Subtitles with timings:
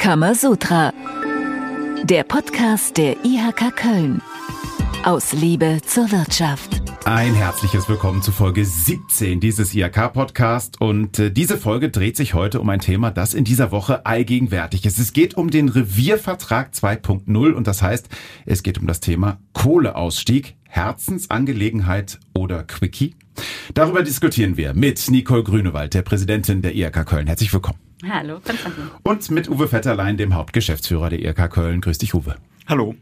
[0.00, 0.94] Kamasutra.
[2.04, 4.22] Der Podcast der IHK Köln.
[5.04, 6.80] Aus Liebe zur Wirtschaft.
[7.04, 10.80] Ein herzliches Willkommen zu Folge 17 dieses IHK-Podcast.
[10.80, 14.86] Und äh, diese Folge dreht sich heute um ein Thema, das in dieser Woche allgegenwärtig
[14.86, 14.98] ist.
[14.98, 18.08] Es geht um den Reviervertrag 2.0 und das heißt,
[18.46, 23.16] es geht um das Thema Kohleausstieg, Herzensangelegenheit oder Quickie.
[23.74, 27.26] Darüber diskutieren wir mit Nicole Grünewald, der Präsidentin der IHK Köln.
[27.26, 27.78] Herzlich willkommen.
[28.08, 28.90] Hallo, Konstantin.
[29.02, 31.80] Und mit Uwe Vetterlein, dem Hauptgeschäftsführer der IRK Köln.
[31.80, 32.36] Grüß dich, Uwe.
[32.66, 32.94] Hallo.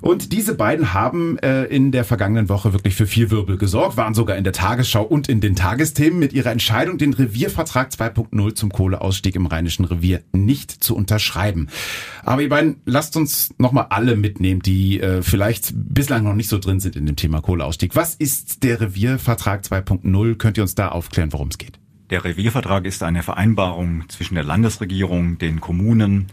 [0.00, 4.14] Und diese beiden haben äh, in der vergangenen Woche wirklich für viel Wirbel gesorgt, waren
[4.14, 8.70] sogar in der Tagesschau und in den Tagesthemen mit ihrer Entscheidung, den Reviervertrag 2.0 zum
[8.70, 11.68] Kohleausstieg im Rheinischen Revier nicht zu unterschreiben.
[12.22, 16.58] Aber ihr beiden, lasst uns nochmal alle mitnehmen, die äh, vielleicht bislang noch nicht so
[16.58, 17.96] drin sind in dem Thema Kohleausstieg.
[17.96, 20.36] Was ist der Reviervertrag 2.0?
[20.36, 21.78] Könnt ihr uns da aufklären, worum es geht?
[22.10, 26.28] Der Reviervertrag ist eine Vereinbarung zwischen der Landesregierung, den Kommunen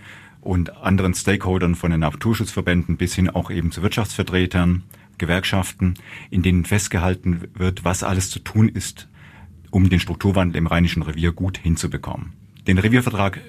[0.46, 4.84] und anderen Stakeholdern von den Naturschutzverbänden bis hin auch eben zu Wirtschaftsvertretern,
[5.18, 5.96] Gewerkschaften,
[6.30, 9.08] in denen festgehalten wird, was alles zu tun ist,
[9.72, 12.34] um den Strukturwandel im Rheinischen Revier gut hinzubekommen.
[12.68, 13.42] Den Reviervertrag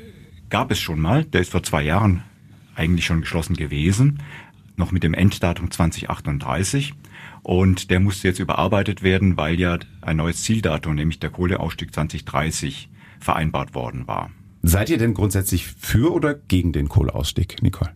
[0.48, 2.22] gab es schon mal, der ist vor zwei Jahren
[2.74, 4.22] eigentlich schon geschlossen gewesen,
[4.76, 6.94] noch mit dem Enddatum 2038.
[7.42, 12.88] Und der musste jetzt überarbeitet werden, weil ja ein neues Zieldatum, nämlich der Kohleausstieg 2030,
[13.20, 14.30] vereinbart worden war.
[14.68, 17.92] Seid ihr denn grundsätzlich für oder gegen den Kohleausstieg, Nicole?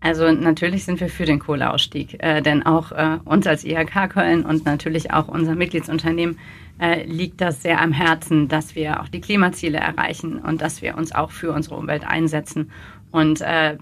[0.00, 4.46] Also natürlich sind wir für den Kohleausstieg, äh, denn auch äh, uns als IHK Köln
[4.46, 6.38] und natürlich auch unser Mitgliedsunternehmen
[6.80, 10.96] äh, liegt das sehr am Herzen, dass wir auch die Klimaziele erreichen und dass wir
[10.96, 12.70] uns auch für unsere Umwelt einsetzen.
[13.10, 13.76] Und äh,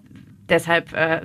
[0.49, 1.23] deshalb äh,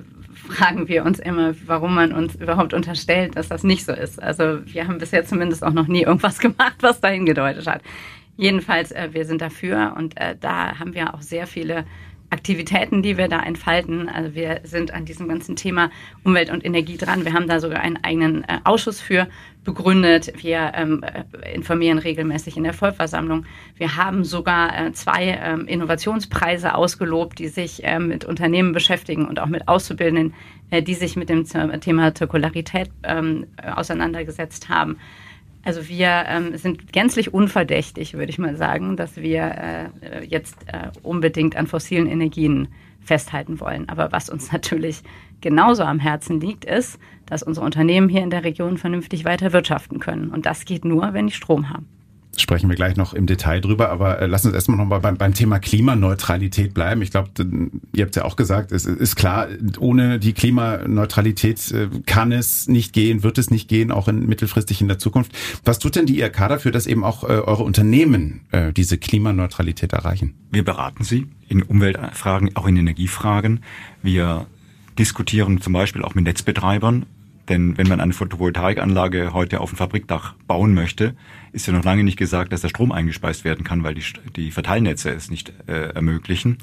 [0.47, 4.21] fragen wir uns immer, warum man uns überhaupt unterstellt, dass das nicht so ist.
[4.21, 7.81] Also wir haben bisher zumindest auch noch nie irgendwas gemacht, was dahin gedeutet hat.
[8.37, 11.85] Jedenfalls, äh, wir sind dafür und äh, da haben wir auch sehr viele
[12.29, 14.09] Aktivitäten, die wir da entfalten.
[14.09, 15.89] Also wir sind an diesem ganzen Thema
[16.23, 17.23] Umwelt und Energie dran.
[17.23, 19.27] Wir haben da sogar einen eigenen äh, Ausschuss für
[19.63, 20.33] begründet.
[20.43, 23.45] Wir ähm, äh, informieren regelmäßig in der Vollversammlung.
[23.77, 29.39] Wir haben sogar äh, zwei ähm, Innovationspreise ausgelobt, die sich äh, mit Unternehmen beschäftigen und
[29.39, 30.33] auch mit Auszubildenden,
[30.69, 34.97] äh, die sich mit dem Thema Zirkularität ähm, auseinandergesetzt haben.
[35.67, 40.91] Also wir ähm, sind gänzlich unverdächtig, würde ich mal sagen, dass wir äh, jetzt äh,
[41.03, 42.69] unbedingt an fossilen Energien
[43.01, 43.89] festhalten wollen.
[43.89, 45.03] Aber was uns natürlich
[45.41, 49.99] genauso am Herzen liegt, ist, dass unsere Unternehmen hier in der Region vernünftig weiter wirtschaften
[49.99, 50.29] können.
[50.29, 51.96] Und das geht nur, wenn die Strom haben
[52.37, 55.17] sprechen wir gleich noch im Detail drüber, aber äh, lass uns erstmal noch mal beim,
[55.17, 57.01] beim Thema Klimaneutralität bleiben.
[57.01, 57.29] Ich glaube,
[57.93, 59.47] ihr habt ja auch gesagt, es ist klar,
[59.79, 64.81] ohne die Klimaneutralität äh, kann es nicht gehen, wird es nicht gehen, auch in mittelfristig
[64.81, 65.31] in der Zukunft.
[65.65, 68.41] Was tut denn die IRK dafür, dass eben auch äh, eure Unternehmen
[68.75, 70.33] diese Klimaneutralität erreichen?
[70.51, 73.61] Wir beraten sie in Umweltfragen, auch in Energiefragen.
[74.01, 74.47] Wir
[74.97, 77.05] diskutieren zum Beispiel auch mit Netzbetreibern
[77.49, 81.15] denn wenn man eine Photovoltaikanlage heute auf dem Fabrikdach bauen möchte,
[81.51, 84.03] ist ja noch lange nicht gesagt, dass der Strom eingespeist werden kann, weil die,
[84.35, 86.57] die Verteilnetze es nicht äh, ermöglichen.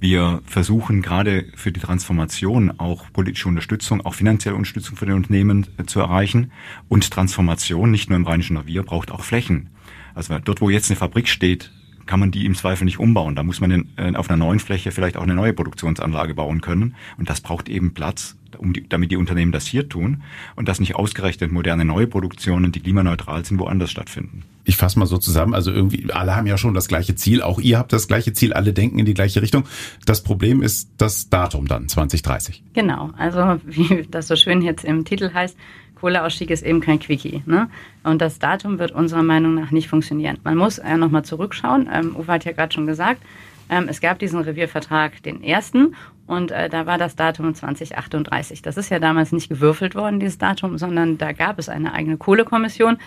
[0.00, 5.66] Wir versuchen gerade für die Transformation auch politische Unterstützung, auch finanzielle Unterstützung für die Unternehmen
[5.76, 6.52] äh, zu erreichen.
[6.88, 9.70] Und Transformation, nicht nur im Rheinischen Revier, braucht auch Flächen.
[10.14, 11.72] Also dort, wo jetzt eine Fabrik steht,
[12.06, 13.34] kann man die im Zweifel nicht umbauen.
[13.36, 16.94] Da muss man äh, auf einer neuen Fläche vielleicht auch eine neue Produktionsanlage bauen können.
[17.18, 20.22] Und das braucht eben Platz, um die, damit die Unternehmen das hier tun
[20.56, 24.44] und dass nicht ausgerechnet moderne neue Produktionen, die klimaneutral sind, woanders stattfinden.
[24.64, 27.58] Ich fasse mal so zusammen, also irgendwie alle haben ja schon das gleiche Ziel, auch
[27.58, 29.64] ihr habt das gleiche Ziel, alle denken in die gleiche Richtung.
[30.04, 32.62] Das Problem ist das Datum dann, 2030.
[32.74, 35.56] Genau, also wie das so schön jetzt im Titel heißt,
[36.00, 37.42] Kohleausstieg ist eben kein Quickie.
[37.46, 37.68] Ne?
[38.04, 40.38] Und das Datum wird unserer Meinung nach nicht funktionieren.
[40.44, 41.88] Man muss äh, nochmal zurückschauen.
[41.92, 43.22] Ähm, Uwe hat ja gerade schon gesagt,
[43.68, 45.94] ähm, es gab diesen Reviervertrag, den ersten,
[46.28, 48.62] und äh, da war das Datum 2038.
[48.62, 52.18] Das ist ja damals nicht gewürfelt worden, dieses Datum, sondern da gab es eine eigene
[52.18, 52.98] Kohlekommission.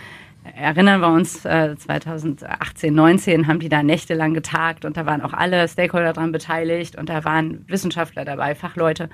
[0.55, 5.33] Erinnern wir uns, äh, 2018, 19 haben die da nächtelang getagt und da waren auch
[5.33, 9.07] alle Stakeholder dran beteiligt und da waren Wissenschaftler dabei, Fachleute.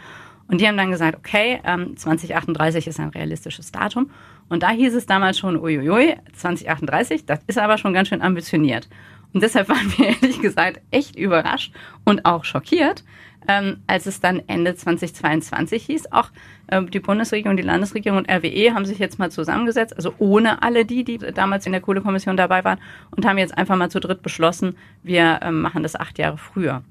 [0.48, 4.10] Und die haben dann gesagt, okay, ähm, 2038 ist ein realistisches Datum.
[4.48, 8.88] Und da hieß es damals schon, uiuiui, 2038, das ist aber schon ganz schön ambitioniert.
[9.34, 11.74] Und deshalb waren wir ehrlich gesagt echt überrascht
[12.06, 13.04] und auch schockiert,
[13.48, 16.12] ähm, als es dann Ende 2022 hieß.
[16.12, 16.30] Auch
[16.68, 20.86] äh, die Bundesregierung, die Landesregierung und RWE haben sich jetzt mal zusammengesetzt, also ohne alle
[20.86, 22.80] die, die damals in der Kohlekommission dabei waren,
[23.12, 26.84] und haben jetzt einfach mal zu dritt beschlossen, wir äh, machen das acht Jahre früher.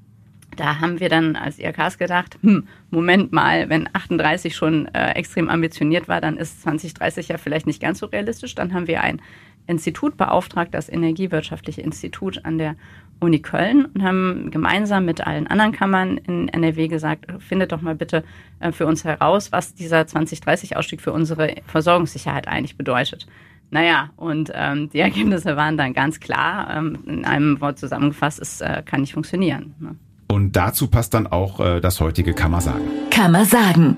[0.55, 5.49] Da haben wir dann als IRKs gedacht, hm, Moment mal, wenn 38 schon äh, extrem
[5.49, 8.55] ambitioniert war, dann ist 2030 ja vielleicht nicht ganz so realistisch.
[8.55, 9.21] Dann haben wir ein
[9.67, 12.75] Institut beauftragt, das Energiewirtschaftliche Institut an der
[13.19, 17.95] Uni Köln und haben gemeinsam mit allen anderen Kammern in NRW gesagt, findet doch mal
[17.95, 18.23] bitte
[18.59, 23.27] äh, für uns heraus, was dieser 2030-Ausstieg für unsere Versorgungssicherheit eigentlich bedeutet.
[23.69, 26.75] Naja, und ähm, die Ergebnisse waren dann ganz klar.
[26.75, 29.75] Ähm, in einem Wort zusammengefasst, es äh, kann nicht funktionieren.
[29.79, 29.95] Ne?
[30.29, 32.83] Und dazu passt dann auch äh, das heutige Kammer sagen.
[33.11, 33.97] Kammer sagen.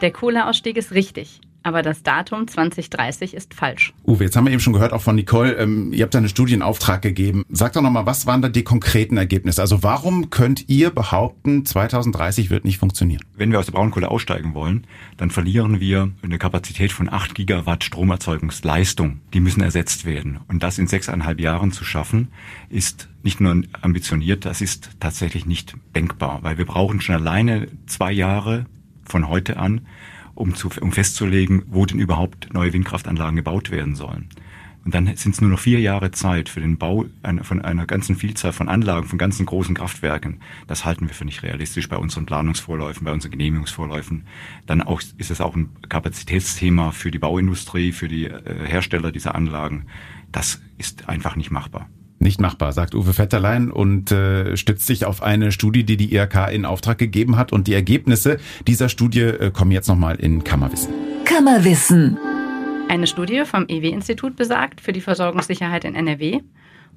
[0.00, 1.40] Der Kohleausstieg ist richtig.
[1.64, 3.94] Aber das Datum 2030 ist falsch.
[4.06, 6.28] Uwe, jetzt haben wir eben schon gehört, auch von Nicole, ähm, ihr habt da einen
[6.28, 7.42] Studienauftrag gegeben.
[7.48, 9.62] Sag doch nochmal, was waren da die konkreten Ergebnisse?
[9.62, 13.22] Also warum könnt ihr behaupten, 2030 wird nicht funktionieren?
[13.34, 17.82] Wenn wir aus der Braunkohle aussteigen wollen, dann verlieren wir eine Kapazität von 8 Gigawatt
[17.82, 19.22] Stromerzeugungsleistung.
[19.32, 20.40] Die müssen ersetzt werden.
[20.48, 22.28] Und das in sechseinhalb Jahren zu schaffen,
[22.68, 28.12] ist nicht nur ambitioniert, das ist tatsächlich nicht denkbar, weil wir brauchen schon alleine zwei
[28.12, 28.66] Jahre
[29.06, 29.86] von heute an,
[30.34, 34.28] um, zu, um festzulegen, wo denn überhaupt neue Windkraftanlagen gebaut werden sollen.
[34.84, 37.86] Und dann sind es nur noch vier Jahre Zeit für den Bau einer, von einer
[37.86, 40.40] ganzen Vielzahl von Anlagen, von ganzen großen Kraftwerken.
[40.66, 44.26] Das halten wir für nicht realistisch bei unseren Planungsvorläufen, bei unseren Genehmigungsvorläufen.
[44.66, 49.34] Dann auch, ist es auch ein Kapazitätsthema für die Bauindustrie, für die äh, Hersteller dieser
[49.34, 49.86] Anlagen.
[50.32, 51.88] Das ist einfach nicht machbar.
[52.24, 56.50] Nicht machbar, sagt Uwe Vetterlein und äh, stützt sich auf eine Studie, die die IRK
[56.50, 57.52] in Auftrag gegeben hat.
[57.52, 60.94] Und die Ergebnisse dieser Studie äh, kommen jetzt nochmal in Kammerwissen.
[61.26, 62.16] Kammerwissen.
[62.88, 66.40] Eine Studie vom EW-Institut besagt, für die Versorgungssicherheit in NRW,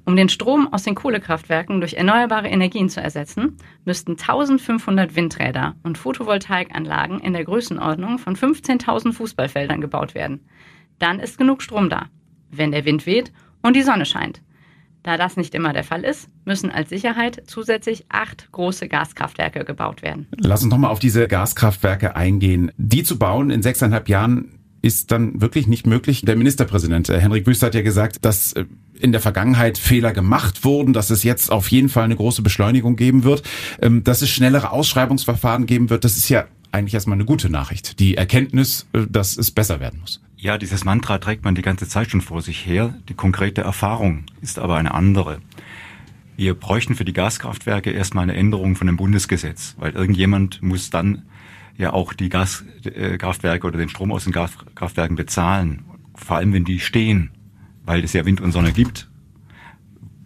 [0.06, 5.98] um den Strom aus den Kohlekraftwerken durch erneuerbare Energien zu ersetzen, müssten 1500 Windräder und
[5.98, 10.40] Photovoltaikanlagen in der Größenordnung von 15.000 Fußballfeldern gebaut werden.
[10.98, 12.06] Dann ist genug Strom da,
[12.50, 14.40] wenn der Wind weht und die Sonne scheint.
[15.08, 20.02] Da das nicht immer der Fall ist, müssen als Sicherheit zusätzlich acht große Gaskraftwerke gebaut
[20.02, 20.26] werden.
[20.36, 22.72] Lass uns nochmal auf diese Gaskraftwerke eingehen.
[22.76, 26.20] Die zu bauen in sechseinhalb Jahren ist dann wirklich nicht möglich.
[26.26, 28.66] Der Ministerpräsident äh, Henrik Wüst hat ja gesagt, dass äh,
[29.00, 32.96] in der Vergangenheit Fehler gemacht wurden, dass es jetzt auf jeden Fall eine große Beschleunigung
[32.96, 33.42] geben wird,
[33.80, 36.04] ähm, dass es schnellere Ausschreibungsverfahren geben wird.
[36.04, 37.98] Das ist ja eigentlich erstmal eine gute Nachricht.
[37.98, 40.20] Die Erkenntnis, äh, dass es besser werden muss.
[40.40, 42.94] Ja, dieses Mantra trägt man die ganze Zeit schon vor sich her.
[43.08, 45.40] Die konkrete Erfahrung ist aber eine andere.
[46.36, 51.24] Wir bräuchten für die Gaskraftwerke erstmal eine Änderung von dem Bundesgesetz, weil irgendjemand muss dann
[51.76, 55.82] ja auch die Gaskraftwerke oder den Strom aus den Gaskraftwerken bezahlen.
[56.14, 57.32] Vor allem, wenn die stehen,
[57.84, 59.10] weil es ja Wind und Sonne gibt,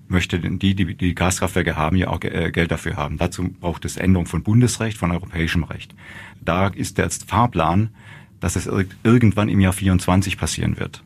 [0.08, 3.16] möchte die, die die Gaskraftwerke haben, ja auch äh, Geld dafür haben.
[3.16, 5.94] Dazu braucht es Änderung von Bundesrecht, von europäischem Recht.
[6.42, 7.94] Da ist der Fahrplan,
[8.42, 8.68] dass es
[9.04, 11.02] irgendwann im Jahr 24 passieren wird.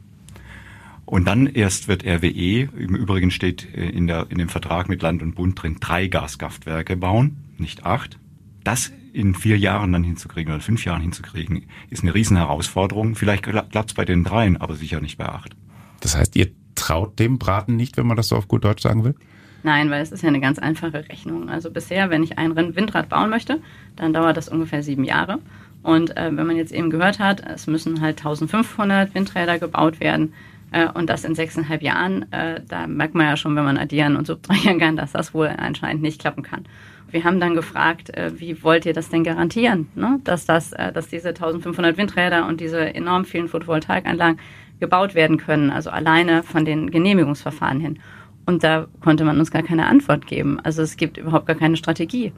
[1.05, 5.03] Und dann erst wird RWE, im Übrigen steht äh, in, der, in dem Vertrag mit
[5.03, 8.19] Land und Bund drin, drei Gaskraftwerke bauen, nicht acht.
[8.65, 13.15] Das in vier Jahren dann hinzukriegen oder fünf Jahren hinzukriegen, ist eine Riesenherausforderung.
[13.15, 15.55] Vielleicht klappt es bei den dreien, aber sicher nicht bei acht.
[16.01, 19.05] Das heißt, ihr traut dem Braten nicht, wenn man das so auf gut Deutsch sagen
[19.05, 19.15] will?
[19.63, 21.49] Nein, weil es ist ja eine ganz einfache Rechnung.
[21.49, 23.61] Also bisher, wenn ich ein Windrad bauen möchte,
[23.95, 25.39] dann dauert das ungefähr sieben Jahre.
[25.87, 30.33] Und äh, wenn man jetzt eben gehört hat, es müssen halt 1500 Windräder gebaut werden
[30.73, 34.17] äh, und das in sechseinhalb Jahren, äh, da merkt man ja schon, wenn man addieren
[34.17, 36.65] und subtrahieren kann, dass das wohl anscheinend nicht klappen kann.
[37.13, 40.19] Wir haben dann gefragt, äh, wie wollt ihr das denn garantieren, ne?
[40.25, 44.41] dass, das, äh, dass diese 1500 Windräder und diese enorm vielen Photovoltaikanlagen
[44.81, 48.01] gebaut werden können, also alleine von den Genehmigungsverfahren hin.
[48.45, 50.59] Und da konnte man uns gar keine Antwort geben.
[50.65, 52.33] Also es gibt überhaupt gar keine Strategie.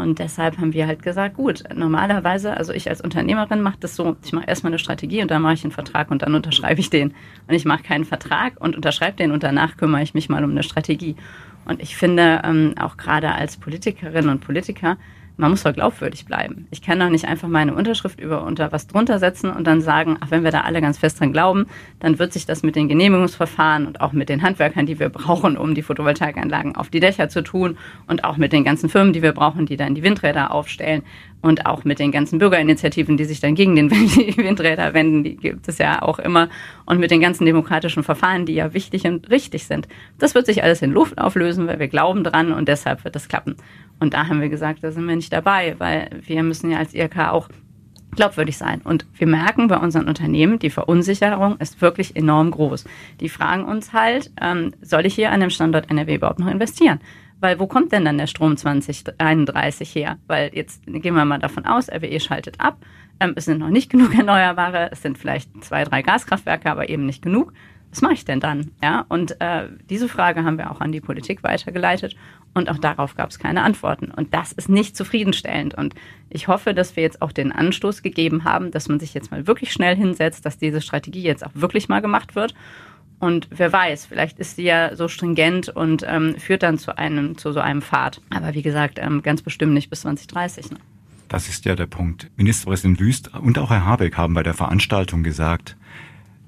[0.00, 4.16] Und deshalb haben wir halt gesagt, gut, normalerweise, also ich als Unternehmerin mache das so,
[4.24, 6.90] ich mache erstmal eine Strategie und dann mache ich einen Vertrag und dann unterschreibe ich
[6.90, 7.14] den.
[7.46, 10.50] Und ich mache keinen Vertrag und unterschreibe den und danach kümmere ich mich mal um
[10.50, 11.16] eine Strategie.
[11.64, 14.96] Und ich finde, ähm, auch gerade als Politikerin und Politiker,
[15.40, 16.68] man muss doch glaubwürdig bleiben.
[16.70, 20.18] Ich kann doch nicht einfach meine Unterschrift über unter was drunter setzen und dann sagen,
[20.20, 21.66] ach, wenn wir da alle ganz fest dran glauben,
[21.98, 25.56] dann wird sich das mit den Genehmigungsverfahren und auch mit den Handwerkern, die wir brauchen,
[25.56, 29.22] um die Photovoltaikanlagen auf die Dächer zu tun und auch mit den ganzen Firmen, die
[29.22, 31.02] wir brauchen, die dann die Windräder aufstellen
[31.42, 33.90] und auch mit den ganzen Bürgerinitiativen, die sich dann gegen den
[34.36, 36.48] Windräder wenden, die gibt es ja auch immer
[36.86, 39.88] und mit den ganzen demokratischen Verfahren, die ja wichtig und richtig sind.
[40.18, 43.28] Das wird sich alles in Luft auflösen, weil wir glauben dran und deshalb wird das
[43.28, 43.56] klappen.
[43.98, 46.94] Und da haben wir gesagt, da sind wir nicht dabei, weil wir müssen ja als
[46.94, 47.48] IRK auch
[48.14, 48.80] glaubwürdig sein.
[48.82, 52.84] Und wir merken bei unseren Unternehmen, die Verunsicherung ist wirklich enorm groß.
[53.20, 57.00] Die fragen uns halt, ähm, soll ich hier an dem Standort NRW überhaupt noch investieren?
[57.40, 60.18] Weil wo kommt denn dann der Strom 2031 her?
[60.26, 62.78] Weil jetzt gehen wir mal davon aus, RWE schaltet ab.
[63.18, 64.90] Ähm, es sind noch nicht genug Erneuerbare.
[64.92, 67.52] Es sind vielleicht zwei, drei Gaskraftwerke, aber eben nicht genug
[67.90, 68.70] was mache ich denn dann?
[68.82, 72.14] Ja, und äh, diese Frage haben wir auch an die Politik weitergeleitet
[72.54, 74.12] und auch darauf gab es keine Antworten.
[74.12, 75.74] Und das ist nicht zufriedenstellend.
[75.74, 75.94] Und
[76.28, 79.46] ich hoffe, dass wir jetzt auch den Anstoß gegeben haben, dass man sich jetzt mal
[79.46, 82.54] wirklich schnell hinsetzt, dass diese Strategie jetzt auch wirklich mal gemacht wird
[83.20, 87.36] Und wer weiß, vielleicht ist sie ja so stringent und ähm, führt dann zu einem,
[87.36, 88.20] zu so einem Pfad.
[88.30, 90.70] Aber wie gesagt, ähm, ganz bestimmt nicht bis 2030.
[90.72, 90.78] Ne?
[91.28, 92.30] Das ist ja der Punkt.
[92.36, 95.76] Ministerpräsident Wüst und auch Herr Habeck haben bei der Veranstaltung gesagt,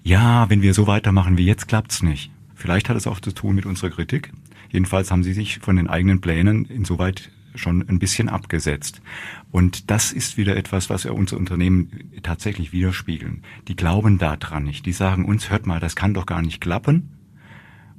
[0.02, 2.32] ja, wenn wir so weitermachen wie jetzt, klappt's nicht.
[2.54, 4.32] Vielleicht hat es auch zu tun mit unserer Kritik.
[4.70, 9.02] Jedenfalls haben sie sich von den eigenen Plänen insoweit schon ein bisschen abgesetzt.
[9.50, 11.90] Und das ist wieder etwas, was wir unser Unternehmen
[12.22, 13.42] tatsächlich widerspiegeln.
[13.68, 14.86] Die glauben daran nicht.
[14.86, 17.10] Die sagen uns, hört mal, das kann doch gar nicht klappen.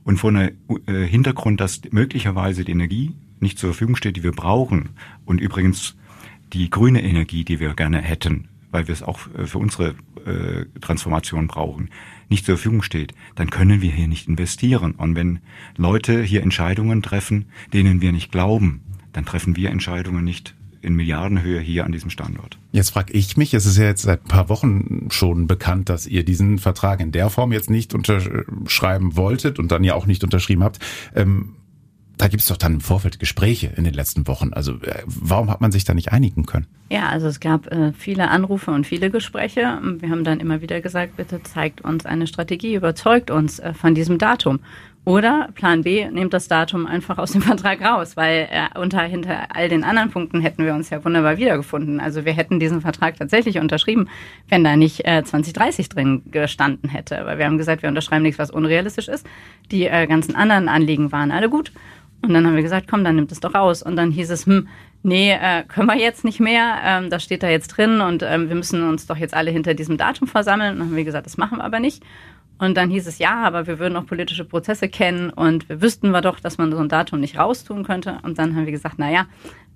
[0.03, 0.51] Und vor einem
[0.88, 4.89] äh, Hintergrund, dass möglicherweise die Energie nicht zur Verfügung steht, die wir brauchen.
[5.25, 5.95] Und übrigens
[6.51, 9.95] die grüne Energie, die wir gerne hätten, weil wir es auch äh, für unsere
[10.25, 11.89] äh, Transformation brauchen,
[12.29, 14.93] nicht zur Verfügung steht, dann können wir hier nicht investieren.
[14.93, 15.39] Und wenn
[15.77, 18.81] Leute hier Entscheidungen treffen, denen wir nicht glauben,
[19.13, 22.58] dann treffen wir Entscheidungen nicht in Milliardenhöhe hier an diesem Standort.
[22.72, 26.05] Jetzt frage ich mich, es ist ja jetzt seit ein paar Wochen schon bekannt, dass
[26.05, 30.24] ihr diesen Vertrag in der Form jetzt nicht unterschreiben wolltet und dann ja auch nicht
[30.24, 30.79] unterschrieben habt.
[31.15, 31.55] Ähm,
[32.17, 34.53] da gibt es doch dann im Vorfeld Gespräche in den letzten Wochen.
[34.53, 36.67] Also äh, warum hat man sich da nicht einigen können?
[36.91, 39.79] Ja, also es gab äh, viele Anrufe und viele Gespräche.
[40.00, 43.96] Wir haben dann immer wieder gesagt, bitte zeigt uns eine Strategie, überzeugt uns äh, von
[43.96, 44.60] diesem Datum.
[45.05, 49.53] Oder Plan B, nehmt das Datum einfach aus dem Vertrag raus, weil äh, unter hinter
[49.53, 52.00] all den anderen Punkten hätten wir uns ja wunderbar wiedergefunden.
[52.00, 54.07] Also wir hätten diesen Vertrag tatsächlich unterschrieben,
[54.48, 57.22] wenn da nicht äh, 2030 drin gestanden hätte.
[57.25, 59.27] Weil wir haben gesagt, wir unterschreiben nichts, was unrealistisch ist.
[59.72, 61.74] Die äh, ganzen anderen Anliegen waren alle gut.
[62.22, 63.83] Und dann haben wir gesagt, komm, dann nimmt es doch raus.
[63.83, 64.69] Und dann hieß es, hm,
[65.03, 66.77] nee, äh, können wir jetzt nicht mehr.
[66.86, 69.74] Ähm, das steht da jetzt drin und ähm, wir müssen uns doch jetzt alle hinter
[69.74, 70.74] diesem Datum versammeln.
[70.74, 72.01] Und dann haben wir gesagt, das machen wir aber nicht.
[72.60, 76.12] Und dann hieß es, ja, aber wir würden auch politische Prozesse kennen und wir wüssten
[76.12, 78.19] wir doch, dass man so ein Datum nicht raustun könnte.
[78.24, 79.25] Und dann haben wir gesagt, na ja,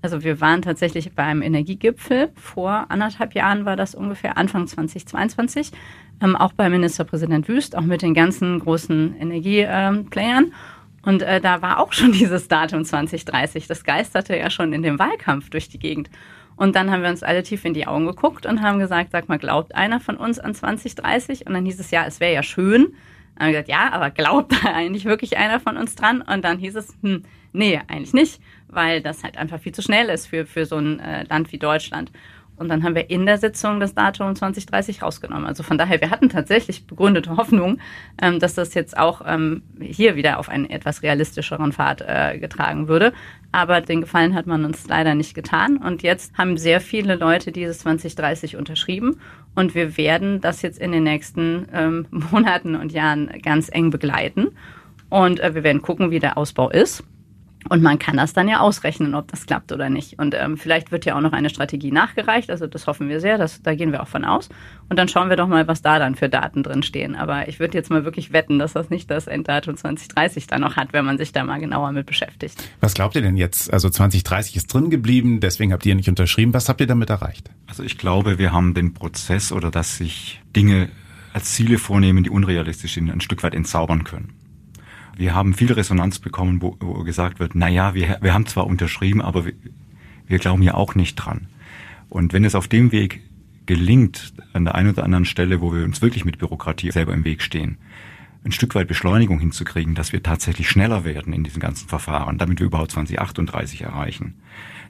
[0.02, 2.30] also wir waren tatsächlich beim Energiegipfel.
[2.36, 5.72] Vor anderthalb Jahren war das ungefähr, Anfang 2022.
[6.22, 10.54] Ähm, auch bei Ministerpräsident Wüst, auch mit den ganzen großen Energieplayern.
[11.02, 13.68] Und äh, da war auch schon dieses Datum 2030.
[13.68, 16.10] Das geisterte ja schon in dem Wahlkampf durch die Gegend.
[16.58, 19.30] Und dann haben wir uns alle tief in die Augen geguckt und haben gesagt, sag
[19.30, 21.46] mal, glaubt einer von uns an 2030?
[21.48, 22.88] Und dann hieß es, ja, es wäre ja schön.
[23.36, 26.22] Dann haben wir gesagt, ja, aber glaubt da eigentlich wirklich einer von uns dran?
[26.22, 27.24] Und dann hieß es, hm,
[27.54, 31.00] nee, eigentlich nicht, weil das halt einfach viel zu schnell ist für, für so ein
[31.00, 32.12] äh, Land wie Deutschland.
[32.58, 35.46] Und dann haben wir in der Sitzung das Datum 2030 rausgenommen.
[35.46, 37.80] Also von daher, wir hatten tatsächlich begründete Hoffnung,
[38.22, 42.88] ähm, dass das jetzt auch ähm, hier wieder auf einen etwas realistischeren Pfad äh, getragen
[42.88, 43.14] würde.
[43.52, 45.78] Aber den Gefallen hat man uns leider nicht getan.
[45.78, 49.20] Und jetzt haben sehr viele Leute dieses 2030 unterschrieben.
[49.56, 54.50] Und wir werden das jetzt in den nächsten ähm, Monaten und Jahren ganz eng begleiten.
[55.10, 57.04] Und äh, wir werden gucken, wie der Ausbau ist.
[57.70, 60.20] Und man kann das dann ja ausrechnen, ob das klappt oder nicht.
[60.20, 62.50] Und ähm, vielleicht wird ja auch noch eine Strategie nachgereicht.
[62.50, 63.38] Also das hoffen wir sehr.
[63.38, 64.50] Das, da gehen wir auch von aus.
[64.90, 67.16] Und dann schauen wir doch mal, was da dann für Daten drin stehen.
[67.16, 70.78] Aber ich würde jetzt mal wirklich wetten, dass das nicht das Enddatum 2030 dann noch
[70.78, 72.64] hat, wenn man sich da mal genauer mit beschäftigt.
[72.80, 73.72] Was glaubt ihr denn jetzt?
[73.74, 76.54] Also 2030 ist drin geblieben, deswegen habt ihr nicht unterschrieben.
[76.54, 77.50] Was habt ihr damit erreicht?
[77.68, 80.90] Also ich glaube, wir haben den Prozess oder dass sich Dinge
[81.34, 84.34] als Ziele vornehmen, die unrealistisch sind, ein Stück weit entzaubern können.
[85.18, 88.68] Wir haben viel Resonanz bekommen, wo, wo gesagt wird, na ja, wir, wir haben zwar
[88.68, 89.54] unterschrieben, aber wir,
[90.28, 91.48] wir glauben ja auch nicht dran.
[92.10, 93.24] Und wenn es auf dem Weg
[93.66, 97.26] gelingt, an der einen oder anderen Stelle, wo wir uns wirklich mit Bürokratie selber im
[97.26, 97.78] Weg stehen,
[98.46, 102.60] ein Stück weit Beschleunigung hinzukriegen, dass wir tatsächlich schneller werden in diesen ganzen Verfahren, damit
[102.60, 104.36] wir überhaupt 2038 erreichen,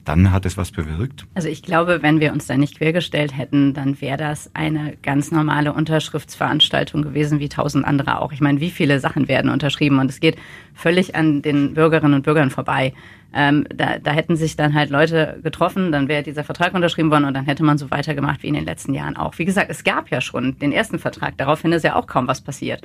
[0.04, 1.26] dann hat es was bewirkt?
[1.34, 5.30] Also ich glaube, wenn wir uns da nicht quergestellt hätten, dann wäre das eine ganz
[5.30, 8.32] normale Unterschriftsveranstaltung gewesen, wie tausend andere auch.
[8.32, 10.36] Ich meine, wie viele Sachen werden unterschrieben und es geht
[10.74, 12.94] völlig an den Bürgerinnen und Bürgern vorbei.
[13.34, 17.26] Ähm, da, da hätten sich dann halt Leute getroffen, dann wäre dieser Vertrag unterschrieben worden
[17.26, 19.38] und dann hätte man so weitergemacht wie in den letzten Jahren auch.
[19.38, 22.40] Wie gesagt, es gab ja schon den ersten Vertrag, daraufhin ist ja auch kaum was
[22.40, 22.82] passiert.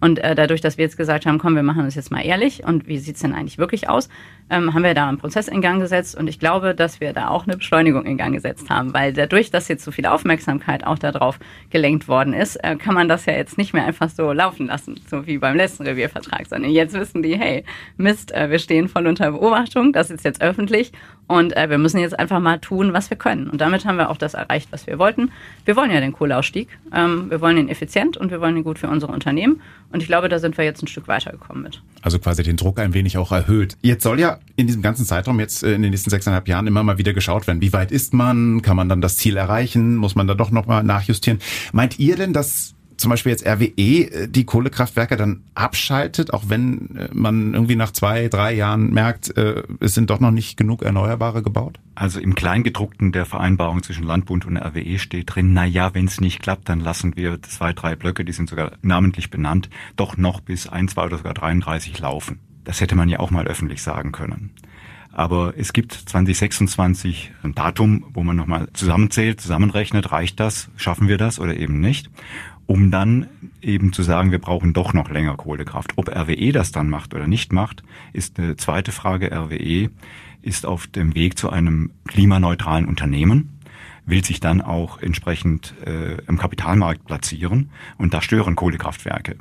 [0.00, 2.64] Und äh, dadurch, dass wir jetzt gesagt haben, komm, wir machen das jetzt mal ehrlich
[2.64, 4.08] und wie sieht's denn eigentlich wirklich aus,
[4.50, 7.28] ähm, haben wir da einen Prozess in Gang gesetzt und ich glaube, dass wir da
[7.28, 10.98] auch eine Beschleunigung in Gang gesetzt haben, weil dadurch, dass jetzt so viel Aufmerksamkeit auch
[10.98, 11.38] darauf
[11.70, 15.00] gelenkt worden ist, äh, kann man das ja jetzt nicht mehr einfach so laufen lassen,
[15.08, 17.64] so wie beim letzten Reviervertrag, sondern jetzt wissen die, hey,
[17.96, 20.92] Mist, äh, wir stehen voll unter Beobachtung, das ist jetzt öffentlich
[21.26, 23.48] und äh, wir müssen jetzt einfach mal tun, was wir können.
[23.48, 25.30] Und damit haben wir auch das erreicht, was wir wollten.
[25.64, 28.78] Wir wollen ja den Kohleausstieg, ähm, wir wollen ihn effizient und wir wollen ihn gut
[28.78, 29.60] für unsere Unternehmen
[29.94, 31.80] und ich glaube, da sind wir jetzt ein Stück weitergekommen mit.
[32.02, 33.76] Also quasi den Druck ein wenig auch erhöht.
[33.80, 36.82] Jetzt soll ja in diesem ganzen Zeitraum jetzt äh, in den nächsten sechseinhalb Jahren immer
[36.82, 37.60] mal wieder geschaut werden.
[37.60, 38.60] Wie weit ist man?
[38.62, 39.96] Kann man dann das Ziel erreichen?
[39.96, 41.38] Muss man da doch nochmal nachjustieren?
[41.72, 46.96] Meint ihr denn, dass zum Beispiel jetzt RWE äh, die Kohlekraftwerke dann abschaltet, auch wenn
[46.96, 50.82] äh, man irgendwie nach zwei, drei Jahren merkt, äh, es sind doch noch nicht genug
[50.82, 51.78] Erneuerbare gebaut?
[51.94, 56.20] Also im Kleingedruckten der Vereinbarung zwischen Landbund und RWE steht drin, na ja, wenn es
[56.20, 60.40] nicht klappt, dann lassen wir zwei, drei Blöcke, die sind sogar namentlich benannt, doch noch
[60.40, 62.40] bis ein, zwei oder sogar 33 laufen.
[62.64, 64.50] Das hätte man ja auch mal öffentlich sagen können.
[65.14, 71.18] Aber es gibt 2026 ein Datum, wo man nochmal zusammenzählt, zusammenrechnet, reicht das, schaffen wir
[71.18, 72.10] das oder eben nicht,
[72.66, 73.26] um dann
[73.60, 75.92] eben zu sagen, wir brauchen doch noch länger Kohlekraft.
[75.96, 79.30] Ob RWE das dann macht oder nicht macht, ist eine zweite Frage.
[79.32, 79.90] RWE
[80.42, 83.50] ist auf dem Weg zu einem klimaneutralen Unternehmen
[84.06, 89.36] will sich dann auch entsprechend äh, im Kapitalmarkt platzieren und da stören Kohlekraftwerke.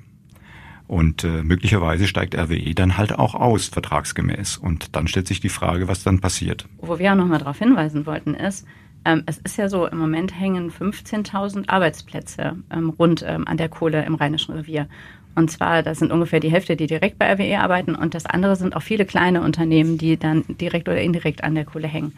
[0.87, 4.57] Und äh, möglicherweise steigt RWE dann halt auch aus, vertragsgemäß.
[4.57, 6.67] Und dann stellt sich die Frage, was dann passiert.
[6.77, 8.67] Wo wir auch nochmal darauf hinweisen wollten, ist,
[9.05, 13.69] ähm, es ist ja so, im Moment hängen 15.000 Arbeitsplätze ähm, rund ähm, an der
[13.69, 14.87] Kohle im Rheinischen Revier.
[15.35, 18.55] Und zwar, das sind ungefähr die Hälfte, die direkt bei RWE arbeiten und das andere
[18.55, 22.13] sind auch viele kleine Unternehmen, die dann direkt oder indirekt an der Kohle hängen.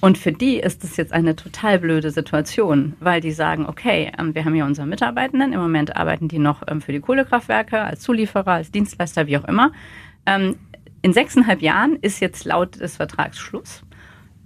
[0.00, 4.34] Und für die ist es jetzt eine total blöde Situation, weil die sagen, okay, ähm,
[4.34, 8.00] wir haben hier unsere Mitarbeitenden, im Moment arbeiten die noch ähm, für die Kohlekraftwerke, als
[8.00, 9.72] Zulieferer, als Dienstleister, wie auch immer.
[10.26, 10.56] Ähm,
[11.02, 13.82] in sechseinhalb Jahren ist jetzt laut des Vertrags Schluss.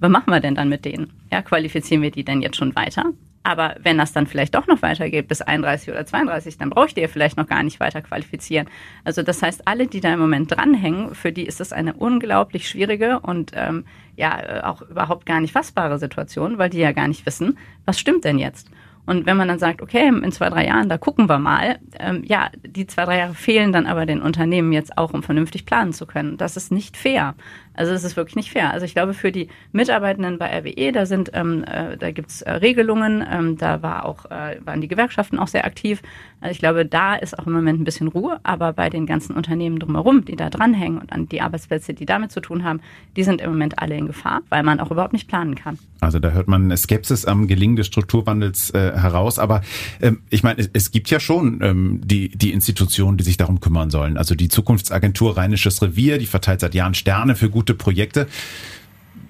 [0.03, 1.13] Was machen wir denn dann mit denen?
[1.31, 3.13] Ja, qualifizieren wir die denn jetzt schon weiter?
[3.45, 7.09] Aber wenn das dann vielleicht doch noch weitergeht bis 31 oder 32, dann braucht ihr
[7.09, 8.67] vielleicht noch gar nicht weiter qualifizieren.
[9.05, 12.69] Also das heißt, alle, die da im Moment dranhängen, für die ist es eine unglaublich
[12.69, 13.85] schwierige und ähm,
[14.17, 18.25] ja auch überhaupt gar nicht fassbare Situation, weil die ja gar nicht wissen, was stimmt
[18.25, 18.69] denn jetzt.
[19.05, 22.23] Und wenn man dann sagt, okay, in zwei, drei Jahren, da gucken wir mal, ähm,
[22.25, 25.93] ja, die zwei, drei Jahre fehlen dann aber den Unternehmen jetzt auch, um vernünftig planen
[25.93, 26.37] zu können.
[26.37, 27.35] Das ist nicht fair.
[27.75, 28.73] Also es ist wirklich nicht fair.
[28.73, 32.52] Also ich glaube, für die Mitarbeitenden bei RWE, da sind, ähm, äh, da gibt's äh,
[32.52, 36.02] Regelungen, ähm, da war auch, äh, waren die Gewerkschaften auch sehr aktiv.
[36.43, 39.37] Also ich glaube, da ist auch im Moment ein bisschen Ruhe, aber bei den ganzen
[39.37, 42.81] Unternehmen drumherum, die da dranhängen und an die Arbeitsplätze, die damit zu tun haben,
[43.17, 45.79] die sind im Moment alle in Gefahr, weil man auch überhaupt nicht planen kann.
[46.01, 49.39] Also da hört man Skepsis am Gelingen des Strukturwandels äh, heraus.
[49.39, 49.63] Aber
[50.01, 53.61] ähm, ich meine, es, es, gibt ja schon ähm, die, die Institutionen, die sich darum
[53.61, 54.17] kümmern sollen.
[54.17, 58.27] Also die Zukunftsagentur Rheinisches Revier, die verteilt seit Jahren Sterne für gute Projekte.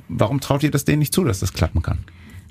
[0.09, 1.99] Warum traut ihr das denen nicht zu, dass das klappen kann?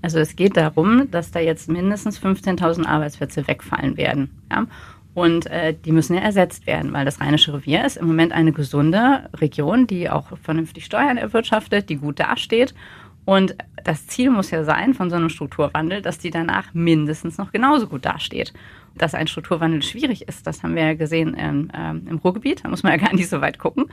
[0.02, 4.30] Also es geht darum, dass da jetzt mindestens 15.000 Arbeitsplätze wegfallen werden.
[4.52, 4.66] Ja?
[5.14, 8.54] Und äh, die müssen ja ersetzt werden, weil das Rheinische Revier ist im Moment eine
[8.54, 12.74] gesunde Region, die auch vernünftig Steuern erwirtschaftet, die gut dasteht.
[13.26, 17.52] Und das Ziel muss ja sein von so einem Strukturwandel, dass die danach mindestens noch
[17.52, 18.54] genauso gut dasteht.
[18.96, 22.70] Dass ein Strukturwandel schwierig ist, das haben wir ja gesehen ähm, ähm, im Ruhrgebiet, da
[22.70, 23.86] muss man ja gar nicht so weit gucken.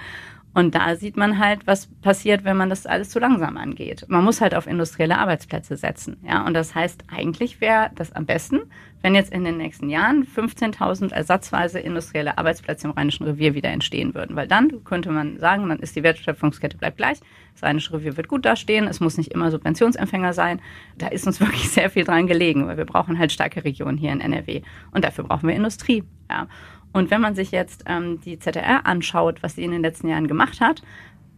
[0.54, 4.04] Und da sieht man halt, was passiert, wenn man das alles zu langsam angeht.
[4.08, 6.16] Man muss halt auf industrielle Arbeitsplätze setzen.
[6.26, 8.62] Ja, und das heißt, eigentlich wäre das am besten,
[9.02, 14.14] wenn jetzt in den nächsten Jahren 15.000 ersatzweise industrielle Arbeitsplätze im Rheinischen Revier wieder entstehen
[14.14, 14.34] würden.
[14.34, 17.20] Weil dann könnte man sagen, dann ist die Wertschöpfungskette bleibt gleich.
[17.52, 18.88] Das Rheinische Revier wird gut dastehen.
[18.88, 20.60] Es muss nicht immer Subventionsempfänger sein.
[20.96, 24.12] Da ist uns wirklich sehr viel dran gelegen, weil wir brauchen halt starke Regionen hier
[24.12, 24.62] in NRW.
[24.90, 26.02] Und dafür brauchen wir Industrie.
[26.28, 26.48] Ja.
[26.92, 30.26] Und wenn man sich jetzt ähm, die ZDR anschaut, was sie in den letzten Jahren
[30.26, 30.82] gemacht hat,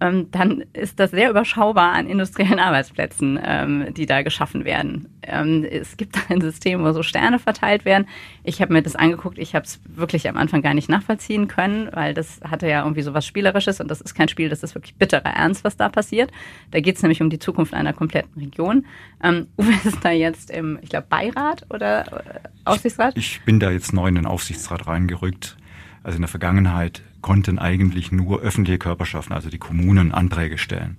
[0.01, 5.09] ähm, dann ist das sehr überschaubar an industriellen Arbeitsplätzen, ähm, die da geschaffen werden.
[5.23, 8.07] Ähm, es gibt ein System, wo so Sterne verteilt werden.
[8.43, 11.89] Ich habe mir das angeguckt, ich habe es wirklich am Anfang gar nicht nachvollziehen können,
[11.93, 14.75] weil das hatte ja irgendwie so was Spielerisches und das ist kein Spiel, das ist
[14.75, 16.31] wirklich bitterer Ernst, was da passiert.
[16.71, 18.87] Da geht es nämlich um die Zukunft einer kompletten Region.
[19.23, 23.17] Ähm, Uwe ist da jetzt im, ich glaube, Beirat oder äh, Aufsichtsrat?
[23.17, 25.57] Ich, ich bin da jetzt neu in den Aufsichtsrat reingerückt.
[26.03, 30.97] Also in der Vergangenheit konnten eigentlich nur öffentliche Körperschaften, also die Kommunen, Anträge stellen.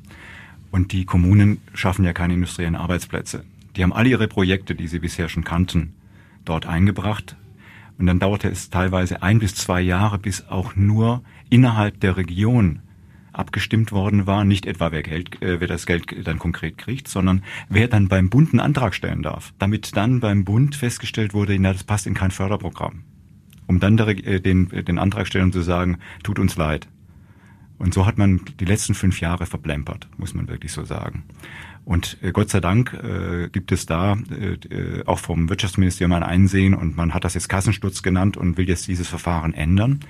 [0.71, 3.43] Und die Kommunen schaffen ja keine industriellen Arbeitsplätze.
[3.75, 5.93] Die haben alle ihre Projekte, die sie bisher schon kannten,
[6.45, 7.36] dort eingebracht.
[7.97, 12.79] Und dann dauerte es teilweise ein bis zwei Jahre, bis auch nur innerhalb der Region
[13.34, 17.43] abgestimmt worden war, nicht etwa wer, Geld, äh, wer das Geld dann konkret kriegt, sondern
[17.69, 19.53] wer dann beim Bund einen Antrag stellen darf.
[19.57, 23.03] Damit dann beim Bund festgestellt wurde, na, das passt in kein Förderprogramm
[23.71, 26.89] um dann äh, den, den Antrag stellen zu sagen, tut uns leid.
[27.77, 31.23] Und so hat man die letzten fünf Jahre verplempert, muss man wirklich so sagen.
[31.86, 36.21] Und äh, Gott sei Dank äh, gibt es da äh, äh, auch vom Wirtschaftsministerium ein
[36.21, 40.01] Einsehen und man hat das jetzt Kassensturz genannt und will jetzt dieses Verfahren ändern.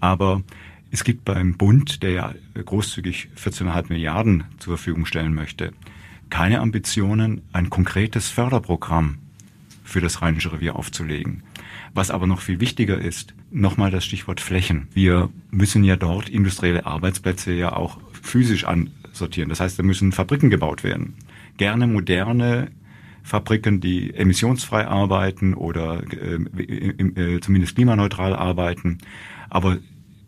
[0.00, 0.42] Aber
[0.90, 5.72] es gibt beim Bund, der ja großzügig 14,5 Milliarden zur Verfügung stellen möchte,
[6.30, 9.18] keine Ambitionen, ein konkretes Förderprogramm
[9.84, 11.44] für das Rheinische Revier aufzulegen.
[11.94, 14.88] Was aber noch viel wichtiger ist, nochmal das Stichwort Flächen.
[14.92, 19.48] Wir müssen ja dort industrielle Arbeitsplätze ja auch physisch ansortieren.
[19.48, 21.14] Das heißt, da müssen Fabriken gebaut werden.
[21.56, 22.70] Gerne moderne,
[23.22, 28.98] Fabriken, die emissionsfrei arbeiten oder äh, äh, zumindest klimaneutral arbeiten.
[29.48, 29.78] Aber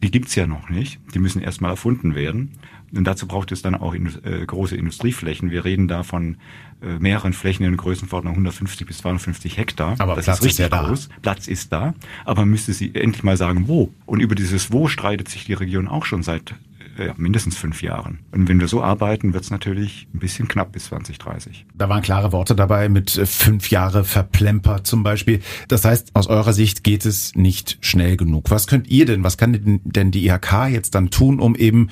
[0.02, 0.98] die gibt's ja noch nicht.
[1.14, 2.52] Die müssen erstmal erfunden werden.
[2.94, 5.50] Und dazu braucht es dann auch in, äh, große Industrieflächen.
[5.50, 6.36] Wir reden da von
[6.82, 9.96] äh, mehreren Flächen in Größenordnung 150 bis 250 Hektar.
[9.98, 11.08] Aber das Platz ist richtig ist ja groß.
[11.08, 11.14] Da.
[11.22, 11.94] Platz ist da.
[12.24, 13.92] Aber man müsste sie endlich mal sagen, wo.
[14.04, 16.54] Und über dieses Wo streitet sich die Region auch schon seit
[16.98, 18.20] ja, mindestens fünf Jahren.
[18.32, 21.66] Und wenn wir so arbeiten, wird es natürlich ein bisschen knapp bis 2030.
[21.74, 25.40] Da waren klare Worte dabei mit äh, fünf Jahre verplempert zum Beispiel.
[25.68, 28.50] Das heißt, aus eurer Sicht geht es nicht schnell genug.
[28.50, 31.90] Was könnt ihr denn, was kann denn die IHK jetzt dann tun, um eben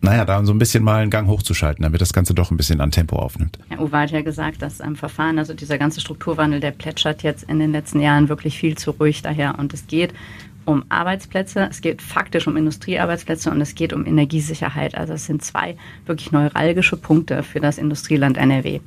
[0.00, 2.80] naja, da so ein bisschen mal einen Gang hochzuschalten, damit das Ganze doch ein bisschen
[2.80, 3.58] an Tempo aufnimmt.
[3.68, 7.44] Herr Uwe hat ja gesagt, dass am Verfahren, also dieser ganze Strukturwandel, der plätschert jetzt
[7.44, 9.58] in den letzten Jahren wirklich viel zu ruhig daher.
[9.58, 10.12] Und es geht
[10.66, 14.94] um Arbeitsplätze, es geht faktisch um Industriearbeitsplätze und es geht um Energiesicherheit.
[14.94, 18.80] Also es sind zwei wirklich neuralgische Punkte für das Industrieland NRW.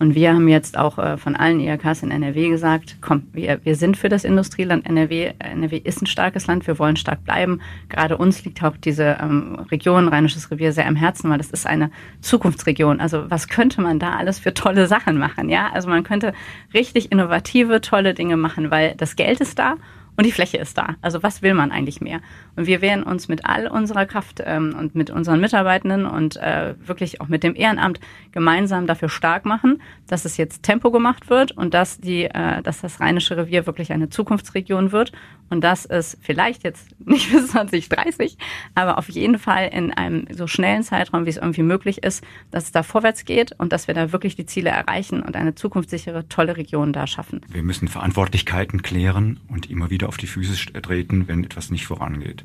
[0.00, 3.76] Und wir haben jetzt auch äh, von allen IHKs in NRW gesagt, komm, wir, wir
[3.76, 5.34] sind für das Industrieland NRW.
[5.38, 7.60] NRW ist ein starkes Land, wir wollen stark bleiben.
[7.90, 11.66] Gerade uns liegt auch diese ähm, Region Rheinisches Revier sehr am Herzen, weil das ist
[11.66, 11.90] eine
[12.22, 12.98] Zukunftsregion.
[12.98, 15.50] Also was könnte man da alles für tolle Sachen machen?
[15.50, 16.32] Ja, also man könnte
[16.72, 19.76] richtig innovative, tolle Dinge machen, weil das Geld ist da
[20.20, 20.96] und die Fläche ist da.
[21.00, 22.20] Also was will man eigentlich mehr?
[22.54, 26.74] Und wir werden uns mit all unserer Kraft ähm, und mit unseren Mitarbeitenden und äh,
[26.78, 31.52] wirklich auch mit dem Ehrenamt gemeinsam dafür stark machen, dass es jetzt Tempo gemacht wird
[31.52, 35.12] und dass die, äh, dass das Rheinische Revier wirklich eine Zukunftsregion wird
[35.50, 38.38] und dass es vielleicht jetzt nicht bis 2030,
[38.74, 42.64] aber auf jeden Fall in einem so schnellen Zeitraum, wie es irgendwie möglich ist, dass
[42.64, 46.28] es da vorwärts geht und dass wir da wirklich die Ziele erreichen und eine zukunftssichere,
[46.28, 47.42] tolle Region da schaffen.
[47.48, 52.44] Wir müssen Verantwortlichkeiten klären und immer wieder auf die Füße treten, wenn etwas nicht vorangeht.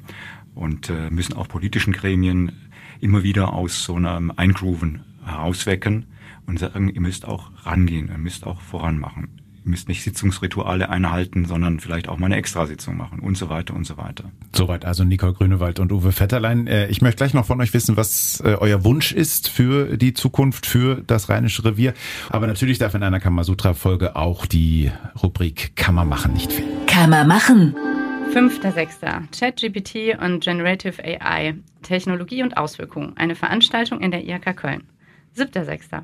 [0.55, 2.51] Und äh, müssen auch politischen Gremien
[3.01, 6.05] immer wieder aus so einem Eingrooven herauswecken
[6.47, 9.44] und sagen, ihr müsst auch rangehen, ihr müsst auch voranmachen.
[9.65, 13.73] Ihr müsst nicht Sitzungsrituale einhalten, sondern vielleicht auch mal eine Extrasitzung machen und so weiter
[13.73, 14.25] und so weiter.
[14.53, 16.67] Soweit also Nicole Grünewald und Uwe Vetterlein.
[16.67, 20.13] Äh, ich möchte gleich noch von euch wissen, was äh, euer Wunsch ist für die
[20.13, 21.95] Zukunft, für das Rheinische Revier.
[22.29, 24.91] Aber natürlich darf in einer Kamasutra-Folge auch die
[25.23, 26.69] Rubrik man machen nicht fehlen.
[27.09, 27.75] Man machen.
[28.33, 29.37] 5.6.
[29.37, 31.55] ChatGPT und Generative AI.
[31.81, 33.15] Technologie und Auswirkungen.
[33.15, 34.83] Eine Veranstaltung in der IHK Köln.
[35.37, 36.03] 7.6.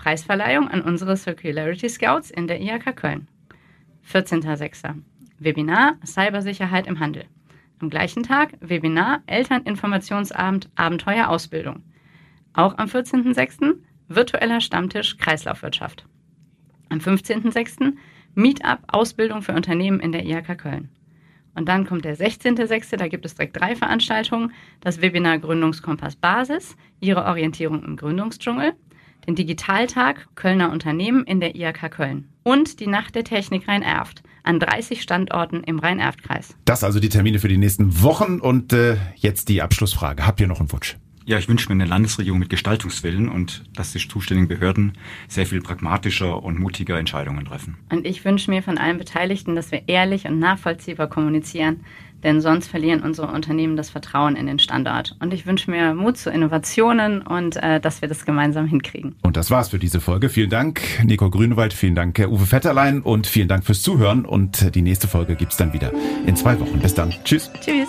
[0.00, 3.28] Preisverleihung an unsere Circularity Scouts in der IHK Köln.
[4.10, 4.94] 14.06.
[5.38, 7.26] Webinar Cybersicherheit im Handel.
[7.80, 11.82] Am gleichen Tag Webinar Elterninformationsabend Abenteuer Ausbildung.
[12.54, 13.74] Auch am 14.06.
[14.08, 16.06] virtueller Stammtisch Kreislaufwirtschaft.
[16.88, 17.92] Am 15.06.
[18.34, 20.88] Meetup Ausbildung für Unternehmen in der IHK Köln.
[21.54, 24.54] Und dann kommt der 16.06., da gibt es direkt drei Veranstaltungen.
[24.80, 28.72] Das Webinar Gründungskompass Basis, Ihre Orientierung im Gründungsdschungel
[29.26, 34.58] den Digitaltag Kölner Unternehmen in der IHK Köln und die Nacht der Technik Rhein-Erft an
[34.58, 36.56] 30 Standorten im Rhein-Erft-Kreis.
[36.64, 40.26] Das also die Termine für die nächsten Wochen und äh, jetzt die Abschlussfrage.
[40.26, 40.96] Habt ihr noch einen Wunsch?
[41.26, 44.92] Ja, ich wünsche mir eine Landesregierung mit Gestaltungswillen und dass die zuständigen Behörden
[45.28, 47.76] sehr viel pragmatischer und mutiger Entscheidungen treffen.
[47.90, 51.80] Und ich wünsche mir von allen Beteiligten, dass wir ehrlich und nachvollziehbar kommunizieren,
[52.22, 55.16] denn sonst verlieren unsere Unternehmen das Vertrauen in den Standort.
[55.20, 59.14] Und ich wünsche mir Mut zu Innovationen und äh, dass wir das gemeinsam hinkriegen.
[59.22, 60.28] Und das war's für diese Folge.
[60.28, 64.24] Vielen Dank, Nico Grünewald, vielen Dank, Uwe Vetterlein und vielen Dank fürs Zuhören.
[64.24, 65.92] Und die nächste Folge gibt's dann wieder
[66.26, 66.78] in zwei Wochen.
[66.80, 67.14] Bis dann.
[67.24, 67.50] Tschüss.
[67.60, 67.88] Tschüss.